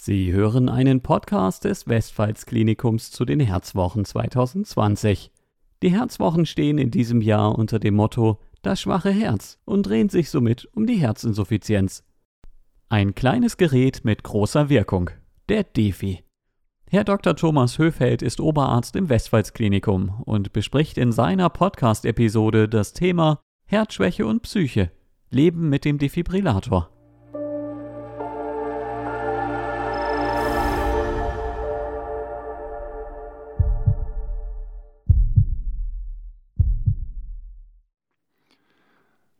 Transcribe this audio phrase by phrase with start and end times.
[0.00, 5.32] Sie hören einen Podcast des Westpfalz-Klinikums zu den Herzwochen 2020.
[5.82, 10.30] Die Herzwochen stehen in diesem Jahr unter dem Motto Das schwache Herz und drehen sich
[10.30, 12.04] somit um die Herzinsuffizienz.
[12.88, 15.10] Ein kleines Gerät mit großer Wirkung,
[15.48, 16.22] der Defi.
[16.88, 17.34] Herr Dr.
[17.34, 24.42] Thomas Höfeld ist Oberarzt im Westpfalz-Klinikum und bespricht in seiner Podcast-Episode das Thema Herzschwäche und
[24.42, 24.92] Psyche.
[25.30, 26.88] Leben mit dem Defibrillator.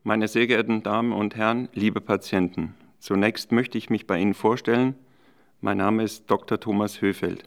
[0.08, 4.94] Meine sehr geehrten Damen und Herren, liebe Patienten, zunächst möchte ich mich bei Ihnen vorstellen.
[5.60, 6.58] Mein Name ist Dr.
[6.58, 7.46] Thomas Höfeld.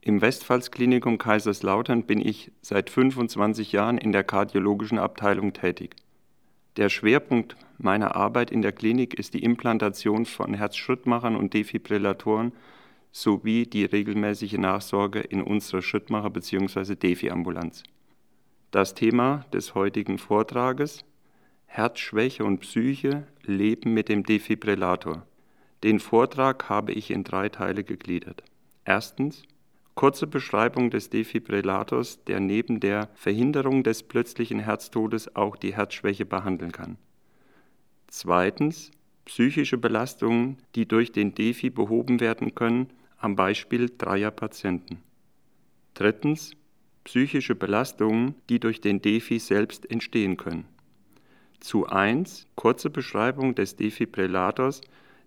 [0.00, 5.96] Im Westpfalzklinikum Kaiserslautern bin ich seit 25 Jahren in der kardiologischen Abteilung tätig.
[6.78, 12.52] Der Schwerpunkt meiner Arbeit in der Klinik ist die Implantation von Herzschrittmachern und Defibrillatoren
[13.10, 16.94] sowie die regelmäßige Nachsorge in unserer Schrittmacher- bzw.
[16.94, 17.82] Defi-Ambulanz.
[18.70, 21.04] Das Thema des heutigen Vortrages
[21.74, 25.26] Herzschwäche und Psyche leben mit dem Defibrillator.
[25.82, 28.44] Den Vortrag habe ich in drei Teile gegliedert.
[28.84, 29.44] Erstens
[29.94, 36.72] kurze Beschreibung des Defibrillators, der neben der Verhinderung des plötzlichen Herztodes auch die Herzschwäche behandeln
[36.72, 36.98] kann.
[38.08, 38.90] Zweitens
[39.24, 44.98] psychische Belastungen, die durch den Defi behoben werden können, am Beispiel dreier Patienten.
[45.94, 46.52] Drittens
[47.04, 50.66] psychische Belastungen, die durch den Defi selbst entstehen können.
[51.62, 54.80] Zu 1 kurze Beschreibung des Defibrillators,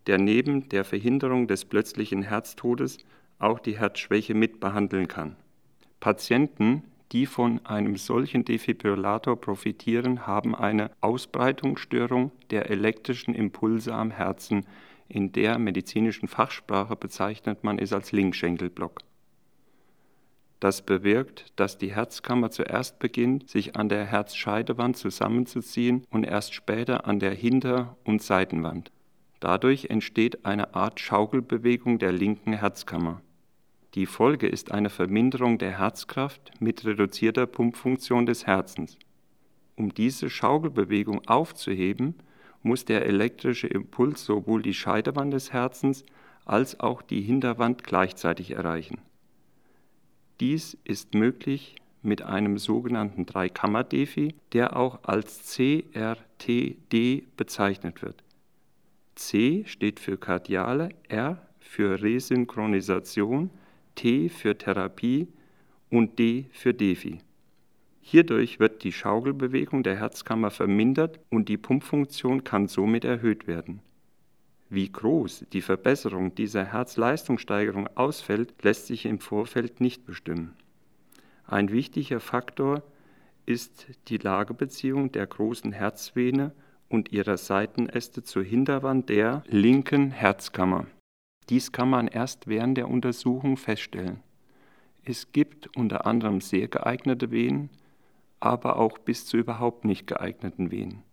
[0.06, 2.98] der neben der Verhinderung des plötzlichen Herztodes
[3.40, 5.38] auch die Herzschwäche mitbehandeln kann.
[6.02, 14.66] Patienten, die von einem solchen Defibrillator profitieren, haben eine Ausbreitungsstörung der elektrischen Impulse am Herzen.
[15.08, 19.00] In der medizinischen Fachsprache bezeichnet man es als Linkschenkelblock.
[20.66, 27.06] Das bewirkt, dass die Herzkammer zuerst beginnt, sich an der Herzscheidewand zusammenzuziehen und erst später
[27.06, 28.92] an der Hinter- und Seitenwand.
[29.40, 33.22] Dadurch entsteht eine Art Schaukelbewegung der linken Herzkammer.
[33.94, 38.98] Die Folge ist eine Verminderung der Herzkraft mit reduzierter Pumpfunktion des Herzens.
[39.76, 42.16] Um diese Schaukelbewegung aufzuheben,
[42.64, 46.04] muss der elektrische Impuls sowohl die Scheidewand des Herzens
[46.44, 48.98] als auch die Hinterwand gleichzeitig erreichen.
[50.40, 58.24] Dies ist möglich mit einem sogenannten Dreikammer-Defi, der auch als CRTD bezeichnet wird.
[59.16, 63.50] C steht für Kardiale, R für Resynchronisation,
[63.96, 65.28] T für Therapie
[65.90, 67.20] und D für Defi.
[68.02, 73.80] Hierdurch wird die Schaukelbewegung der Herzkammer vermindert und die Pumpfunktion kann somit erhöht werden.
[74.70, 80.56] Wie groß die Verbesserung dieser Herzleistungssteigerung ausfällt, lässt sich im Vorfeld nicht bestimmen.
[81.46, 82.82] Ein wichtiger Faktor
[83.46, 86.52] ist die Lagebeziehung der großen Herzvene
[86.90, 90.88] und ihrer Seitenäste zur Hinterwand der linken Herzkammer.
[91.50, 94.22] Dies kann man erst während der Untersuchung feststellen.
[95.04, 97.70] Es gibt unter anderem sehr geeignete Venen,
[98.40, 101.04] aber auch bis zu überhaupt nicht geeigneten Venen.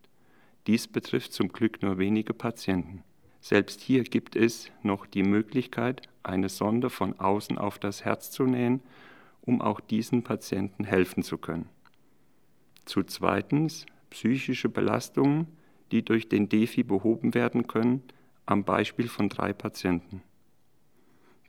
[0.67, 3.05] Dies betrifft zum Glück nur wenige Patienten.
[3.43, 8.45] Selbst hier gibt es noch die Möglichkeit, eine Sonde von außen auf das Herz zu
[8.45, 8.81] nähen,
[9.41, 11.69] um auch diesen Patienten helfen zu können.
[12.85, 15.49] Zu zweitens psychische Belastungen,
[15.91, 18.05] die durch den Defi behoben werden können,
[18.47, 20.23] am Beispiel von drei Patienten.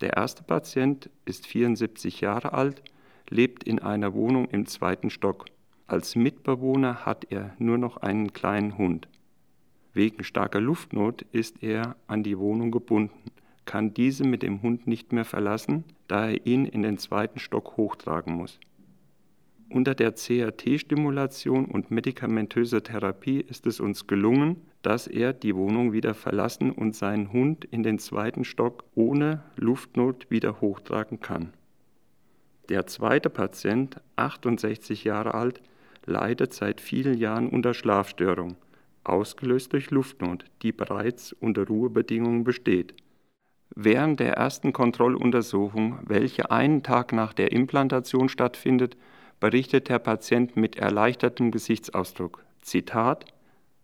[0.02, 2.82] Der erste Patient ist 74 Jahre alt,
[3.30, 5.46] lebt in einer Wohnung im zweiten Stock.
[5.86, 9.08] Als Mitbewohner hat er nur noch einen kleinen Hund.
[9.94, 13.32] Wegen starker Luftnot ist er an die Wohnung gebunden,
[13.66, 17.78] kann diese mit dem Hund nicht mehr verlassen, da er ihn in den zweiten Stock
[17.78, 18.60] hochtragen muss.
[19.70, 26.14] Unter der CRT-Stimulation und medikamentöser Therapie ist es uns gelungen, dass er die Wohnung wieder
[26.14, 31.54] verlassen und seinen Hund in den zweiten Stock ohne Luftnot wieder hochtragen kann.
[32.70, 35.62] Der zweite Patient, 68 Jahre alt,
[36.06, 38.58] leidet seit vielen Jahren unter Schlafstörung
[39.04, 42.94] ausgelöst durch Luftnot, die bereits unter Ruhebedingungen besteht.
[43.76, 48.96] Während der ersten Kontrolluntersuchung, welche einen Tag nach der Implantation stattfindet,
[49.40, 52.44] berichtet der Patient mit erleichtertem Gesichtsausdruck.
[52.62, 53.26] Zitat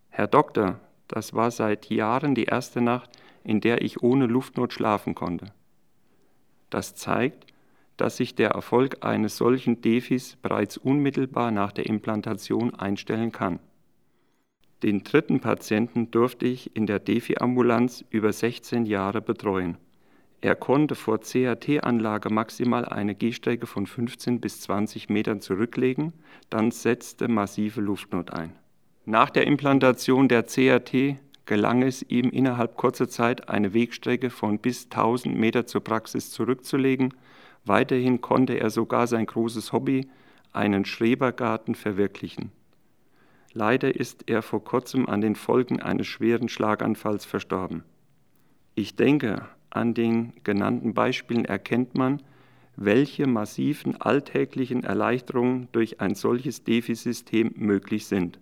[0.10, 3.10] Herr Doktor, das war seit Jahren die erste Nacht,
[3.44, 5.52] in der ich ohne Luftnot schlafen konnte.
[6.70, 7.48] Das zeigt,
[7.98, 13.60] dass sich der Erfolg eines solchen Defis bereits unmittelbar nach der Implantation einstellen kann.
[14.82, 19.78] Den dritten Patienten durfte ich in der Defi-Ambulanz über 16 Jahre betreuen.
[20.42, 26.14] Er konnte vor CAT-Anlage maximal eine Gehstrecke von 15 bis 20 Metern zurücklegen,
[26.50, 28.54] dann setzte massive Luftnot ein.
[29.06, 34.86] Nach der Implantation der CAT gelang es ihm innerhalb kurzer Zeit eine Wegstrecke von bis
[34.86, 37.14] 1000 Meter zur Praxis zurückzulegen.
[37.66, 40.08] Weiterhin konnte er sogar sein großes Hobby,
[40.54, 42.52] einen Schrebergarten, verwirklichen.
[43.54, 47.84] Leider ist er vor kurzem an den Folgen eines schweren Schlaganfalls verstorben.
[48.76, 52.22] Ich denke, an den genannten Beispielen erkennt man,
[52.76, 58.40] welche massiven alltäglichen Erleichterungen durch ein solches Defi-System möglich sind.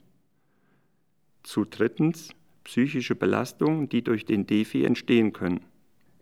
[1.43, 2.29] Zu drittens
[2.63, 5.61] psychische Belastungen, die durch den Defi entstehen können.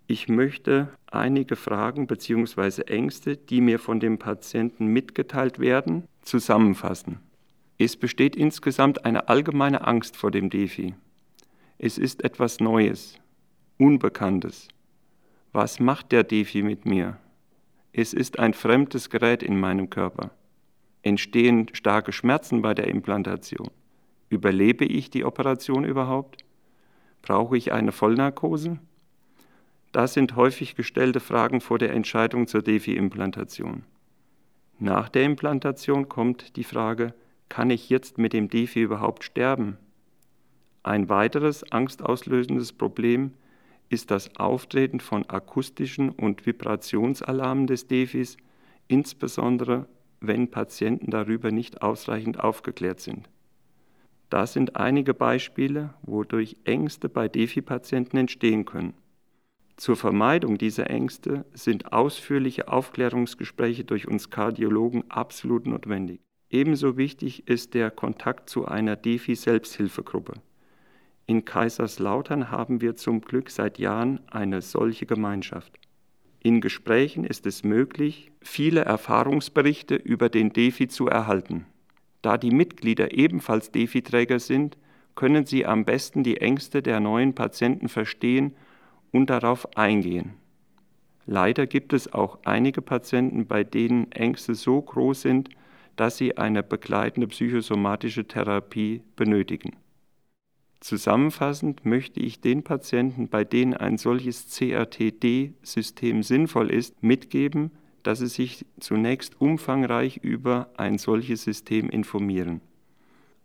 [0.07, 2.83] Ich möchte einige Fragen bzw.
[2.83, 7.19] Ängste, die mir von dem Patienten mitgeteilt werden, zusammenfassen.
[7.77, 10.95] Es besteht insgesamt eine allgemeine Angst vor dem Defi.
[11.77, 13.19] Es ist etwas Neues,
[13.77, 14.69] Unbekanntes.
[15.51, 17.18] Was macht der Defi mit mir?
[17.92, 20.31] Es ist ein fremdes Gerät in meinem Körper.
[21.01, 23.69] Entstehen starke Schmerzen bei der Implantation?
[24.30, 26.45] Überlebe ich die Operation überhaupt?
[27.22, 28.80] Brauche ich eine Vollnarkose?
[29.92, 33.83] Das sind häufig gestellte Fragen vor der Entscheidung zur Defi-Implantation.
[34.80, 37.13] Nach der Implantation kommt die Frage,
[37.50, 39.77] kann ich jetzt mit dem Defi überhaupt sterben?
[40.83, 43.33] Ein weiteres angstauslösendes Problem
[43.89, 48.38] ist, das Auftreten von akustischen und Vibrationsalarmen des Defis,
[48.88, 49.88] insbesondere
[50.19, 53.30] wenn Patienten darüber nicht ausreichend aufgeklärt sind.
[54.30, 58.94] Das sind einige Beispiele, wodurch Ängste bei Defi-Patienten entstehen können.
[59.77, 66.25] Zur Vermeidung dieser Ängste sind ausführliche Aufklärungsgespräche durch uns Kardiologen absolut notwendig.
[66.55, 70.35] Ebenso wichtig ist der Kontakt zu einer Defi-Selbsthilfegruppe.
[71.27, 75.77] In Kaiserslautern haben wir zum Glück seit Jahren eine solche Gemeinschaft.
[76.41, 81.65] In Gesprächen ist es möglich, viele Erfahrungsberichte über den DEFI zu erhalten.
[82.21, 84.77] Da die Mitglieder ebenfalls DEFI-Träger sind,
[85.13, 88.55] können sie am besten die Ängste der neuen Patienten verstehen
[89.11, 90.35] und darauf eingehen.
[91.25, 95.49] Leider gibt es auch einige Patienten, bei denen Ängste so groß sind,
[95.95, 99.75] dass sie eine begleitende psychosomatische Therapie benötigen.
[100.80, 107.71] Zusammenfassend möchte ich den Patienten, bei denen ein solches CRTD-System sinnvoll ist, mitgeben,
[108.03, 112.62] dass sie sich zunächst umfangreich über ein solches System informieren.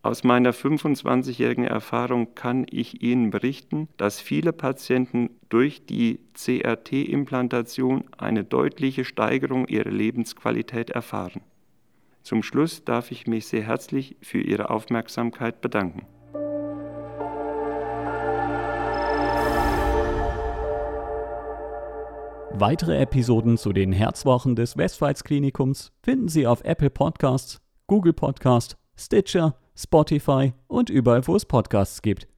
[0.03, 8.45] Aus meiner 25-jährigen Erfahrung kann ich Ihnen berichten, dass viele Patienten durch die CRT-Implantation eine
[8.45, 11.43] deutliche Steigerung ihrer Lebensqualität erfahren.
[12.23, 16.07] Zum Schluss darf ich mich sehr herzlich für Ihre Aufmerksamkeit bedanken.
[22.53, 28.77] Weitere Episoden zu den Herzwochen des Westpfalz Klinikums finden Sie auf Apple Podcasts, Google Podcasts,
[28.99, 32.29] Stitcher, Spotify und überall, wo es Podcasts gibt.